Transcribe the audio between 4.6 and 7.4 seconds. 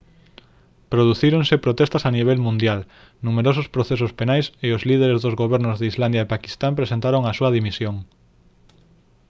e os líderes dos gobernos de islandia e paquistán presentaron a